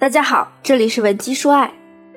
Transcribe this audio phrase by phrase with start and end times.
[0.00, 1.74] 大家好，这里是文姬说爱，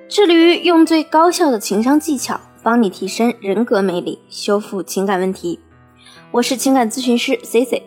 [0.07, 5.59] 致力于用最高效的情商技巧帮你提升人格魅力，修复情感问题。
[6.29, 7.81] 我是情感咨询师 C C。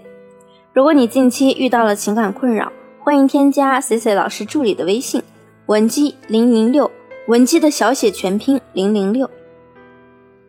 [0.72, 5.22] 如果你近期遇到了情感困扰，欢迎添加 C C 老师助理的微信
[5.66, 6.90] 文姬零零六，
[7.28, 9.30] 文姬的小写全拼零零六。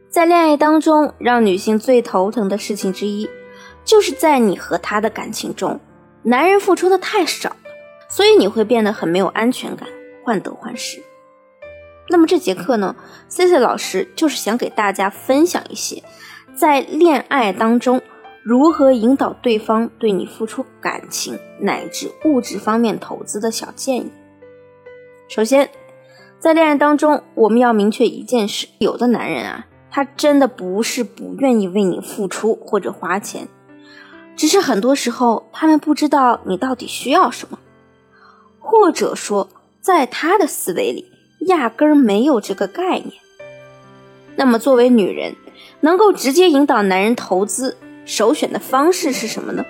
[0.10, 3.30] 在恋爱当中，让女性最头疼的事情之一，
[3.84, 5.80] 就是在你和他的感情中，
[6.24, 7.56] 男人付出的太少。
[8.16, 9.90] 所以你会变得很没有安全感，
[10.24, 11.04] 患得患失。
[12.08, 12.96] 那么这节课呢
[13.28, 16.02] ，C C 老师就是想给大家分享一些
[16.56, 18.02] 在恋爱当中
[18.42, 24.12] 如何引导对方对你付出感情乃至物质方面投资的小建议。
[25.28, 25.70] 首先，
[26.40, 33.50] 在恋爱当中，我们要明确一件事：有的男人啊，他真的不是不愿意为你付出或者花钱，
[34.38, 37.60] 只是很多时候他们不知道你到底需要什么。
[38.66, 39.48] 或者说，
[39.80, 41.06] 在他的思维里，
[41.42, 43.12] 压根儿没有这个概念。
[44.36, 45.36] 那么，作为女人，
[45.82, 49.64] 能够直接引导男人投资，首选的方式是什么呢？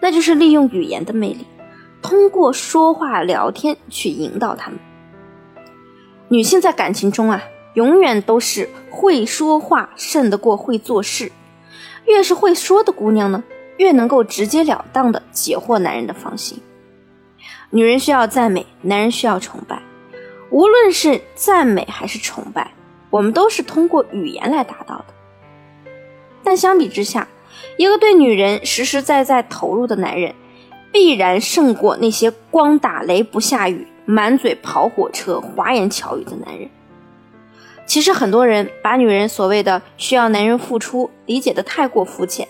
[0.00, 1.44] 那就是利用语言的魅力，
[2.00, 4.78] 通过说话聊天去引导他们。
[6.28, 7.42] 女性在感情中啊，
[7.74, 11.32] 永远都是会说话胜得过会做事。
[12.06, 13.42] 越是会说的姑娘呢，
[13.78, 16.60] 越能够直截了当的解惑男人的芳心。
[17.70, 19.82] 女人需要赞美，男人需要崇拜。
[20.50, 22.72] 无论是赞美还是崇拜，
[23.10, 25.06] 我们都是通过语言来达到的。
[26.44, 27.26] 但相比之下，
[27.76, 30.34] 一个对女人实实在在投入的男人，
[30.92, 36.70] 必然胜过那些光打雷不下雨、满嘴跑火车、花言巧语的男人。
[37.84, 42.46] 其实很多人把女人所谓的需要男人付出理解的太过肤浅，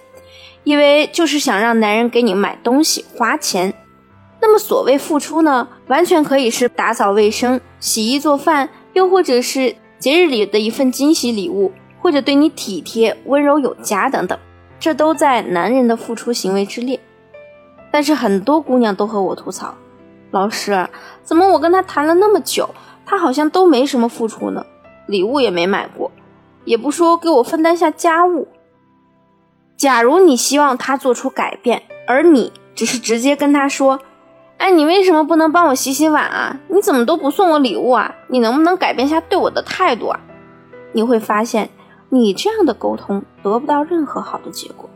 [0.64, 3.72] 以为就是想让男人给你买东西、花钱。
[4.46, 14.38] 那么，所谓付出呢，完全可以是打扫卫生、洗衣做饭，又或者是节日里的一份惊喜礼物，或者对你体贴、温柔有加等等，
[14.78, 17.00] 这都在男人的付出行为之列。
[17.90, 19.74] 但是很多姑娘都和我吐槽，
[20.30, 20.88] 老师，
[21.24, 22.70] 怎么我跟他谈了那么久，
[23.04, 24.64] 他好像都没什么付出呢？
[25.08, 26.12] 礼物也没买过，
[26.64, 28.46] 也不说给我分担下家务。
[29.76, 33.98] 假如你希望他做出改变，而你只是直接跟他说。
[34.58, 36.58] 哎，你为什么不能帮我洗洗碗啊？
[36.68, 38.14] 你怎么都不送我礼物啊？
[38.28, 40.18] 你能不能改变一下对我的态度啊？
[40.92, 41.68] 你会发现，
[42.08, 44.88] 你这样的沟通得不到任何好的结果。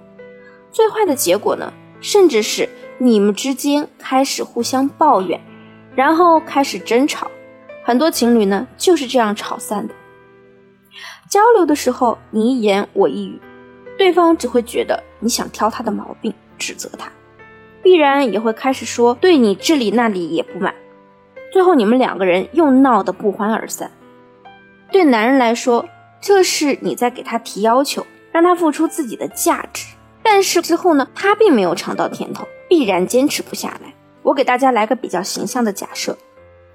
[0.72, 2.68] 最坏的结果呢，甚至是
[2.98, 5.38] 你们之间开始互相抱怨，
[5.94, 7.30] 然后开始争吵。
[7.84, 9.94] 很多情侣呢就是这样吵散的。
[11.28, 13.40] 交流的时候，你一言我一语，
[13.98, 17.10] 对方只会觉得你想挑他的毛病，指责他。
[17.82, 20.74] 必然也会开始说对你这里那里也不满，
[21.52, 23.90] 最后你们两个人又闹得不欢而散。
[24.90, 25.86] 对男人来说，
[26.20, 29.86] 这是你在给他提要求，让他付出自己的价值。
[30.22, 33.94] 但是之后呢，他并没有尝到甜头，必然坚持不下来。
[34.22, 36.18] 我给大家来个比较形象的假设：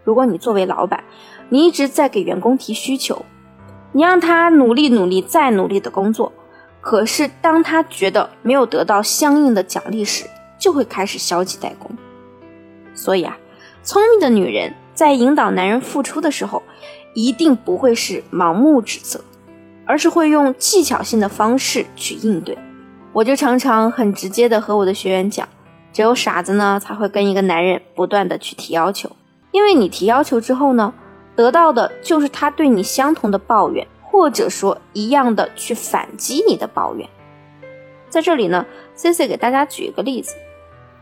[0.03, 1.03] 如果你作为老板，
[1.49, 3.23] 你一直在给员工提需求，
[3.91, 6.33] 你让他努力努力再努力的工作，
[6.81, 10.25] 可是当他觉得没有得到相应的奖励时，
[10.65, 11.95] 就会开始消极怠工，
[12.95, 13.37] 所以啊，
[13.83, 16.63] 聪明的女人在引导男人付出的时候，
[17.13, 19.23] 一定不会是盲目指责，
[19.85, 22.57] 而是会用技巧性的方式去应对。
[23.13, 25.47] 我就常常很直接的和我的学员讲，
[25.93, 29.15] 只有傻子呢才会跟一个男人不断的去提要求，
[29.51, 30.91] 因为你提要求之后呢，
[31.35, 37.07] 得到的就是他对你相同的抱怨，或者说一样的去反击你的抱怨。
[38.09, 38.65] 在这里呢
[38.95, 40.33] ，C C 给大家举一个例子。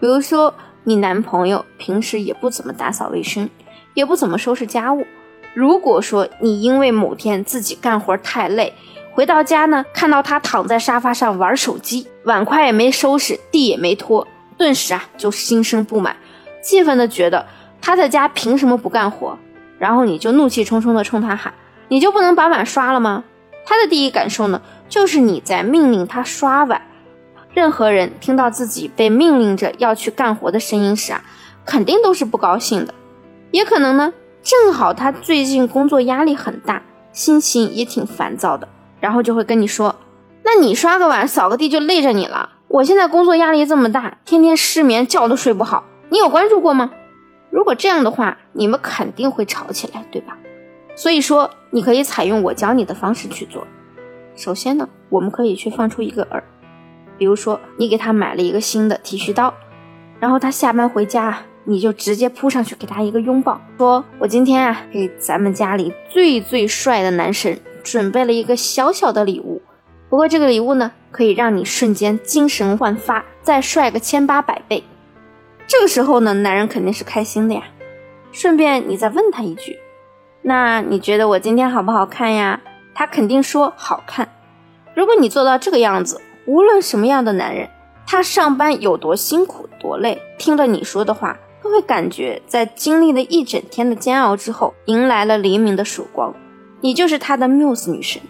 [0.03, 0.53] 比如说，
[0.84, 3.50] 你男朋友平时也不怎么打扫卫生，
[3.94, 5.08] 也不怎么收拾家务。
[5.53, 8.74] 如果说你因为某天自己干活太累，
[9.13, 14.28] 回到家呢，看到他躺在沙发上玩手机，碗筷也没收拾，地也没拖，
[14.58, 16.18] 顿时啊就心生不满，
[16.62, 17.45] 气愤的觉得
[17.81, 19.38] 他在家凭什么不干活？
[19.80, 21.54] 然后你就怒气冲冲的冲他喊
[21.88, 23.24] ：“你就不能把碗刷了吗？”
[23.66, 26.81] 他的第一感受呢，就是你在命令他刷碗。
[27.54, 31.24] 任何人听到自己被命令着要去干活的声音时啊，
[31.66, 32.94] 肯定都是不高兴的。
[33.52, 34.12] 也可能呢，
[34.42, 38.68] 正好他最近工作压力很大，心情也挺烦躁的，
[39.00, 39.96] 然后就会跟你说
[40.44, 42.50] ：“那你刷个碗、扫个地就累着你了。
[42.68, 45.84] 我现在工作压力这么大，天天失眠，觉都睡不好。
[46.10, 46.90] 你有关注过吗？”
[47.52, 50.36] 如果这样的话，你们肯定会吵起来，对吧？
[50.96, 53.68] 所以说，你可以采用我教你的方式去做。
[54.36, 56.42] 首先呢，我们可以去放出一个饵。
[57.18, 59.54] 比如说，你给他买了一个新的剃须刀，
[60.19, 69.62] 然后他下班回家你就直接扑上去给他一个拥抱，说：“我今天啊，给咱们家里最最帅的男神准备了一个小小的礼物。
[70.10, 74.83] 不过这个礼物呢，可以让你瞬间精神焕发，再帅个千八百倍。”
[75.66, 77.63] 这个时候呢，男人肯定是开心的呀。
[78.31, 79.77] 顺便你再问他一句
[80.44, 82.59] ：“那你觉得我今天好不好看呀？”
[82.95, 84.27] 他肯定说好看。
[84.95, 87.69] 如果你做到这个样子，无论什么样的男人，
[88.06, 96.34] 他上班有多辛苦多累，听了你说的话，都会感觉在经历了一整天的煎熬之后，迎来了黎明的曙光。
[96.81, 98.22] 你就是他的缪斯女神。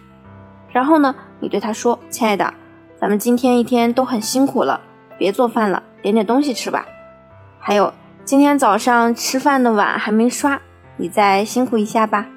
[0.71, 2.53] 然后呢，你对他说：“亲爱的，
[2.99, 4.79] 咱们今天一天都很辛苦了，
[5.17, 6.85] 别做饭了，点点东西吃吧。
[7.59, 7.91] 还有，
[8.23, 10.61] 今天早上吃饭的碗还没刷，
[10.97, 12.27] 你再辛苦一下吧。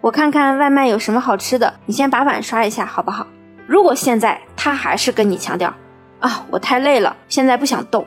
[0.00, 3.28] 我看看外卖有什么好吃的，你先把碗刷一下，好不好？”
[3.66, 5.74] 如果现在他还是跟你强调，
[6.20, 8.06] 啊，我太累了，现在不想动，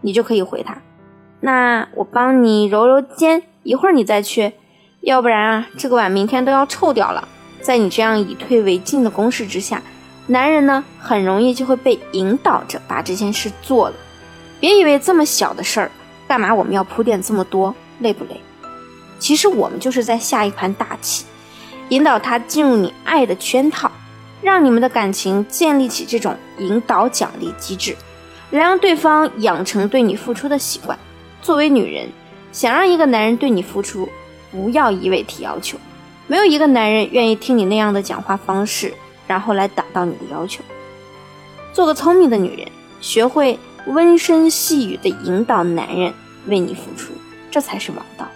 [0.00, 0.76] 你就可以回他，
[1.40, 4.52] 那我帮你揉揉肩，一会儿你再去，
[5.00, 7.26] 要不然啊，这个碗明天都要臭掉了。
[7.60, 9.82] 在你这样以退为进的攻势之下，
[10.28, 13.96] 男人呢很容易就会被引导着把这件事做了。
[14.60, 15.90] 别以为这么小的事儿，
[16.28, 18.40] 干嘛我们要铺垫这么多，累不累？
[19.18, 21.24] 其实我们就是在下一盘大棋，
[21.88, 23.90] 引导他进入你爱的圈套。
[24.42, 27.96] 让你们的感情建立起这种引导奖励机制，
[28.50, 30.98] 来让对方养成对你付出的习惯。
[31.42, 32.08] 作为女人，
[32.52, 34.08] 想让一个男人对你付出，
[34.50, 35.78] 不要一味提要求。
[36.26, 38.92] 没有一个男人愿意听你那样的讲话方式，
[39.26, 40.62] 然后来达到你的要求。
[41.72, 42.68] 做个聪明的女人，
[43.00, 46.12] 学会温声细语的引导男人
[46.46, 47.12] 为你付出，
[47.50, 48.26] 这才是王道。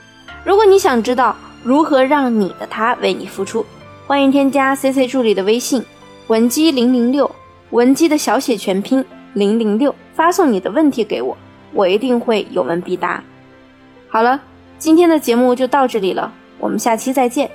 [0.44, 3.66] 如果你想知道如何让你的他为你付出，
[4.10, 5.84] 欢迎添加 C C 助理的微信，
[6.26, 7.30] 文姬零零六，
[7.70, 9.04] 文姬的小写全拼
[9.34, 11.38] 零零六，发送你的问题给我，
[11.72, 13.22] 我一定会有问必答。
[14.08, 14.42] 好了，
[14.78, 17.48] 今天的节目就到这里了，我们下期再见。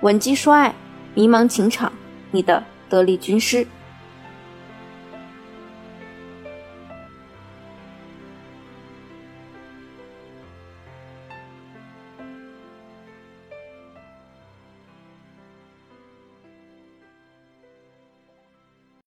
[0.00, 0.74] 文姬说爱，
[1.12, 1.92] 迷茫情场，
[2.30, 3.66] 你的得力军师。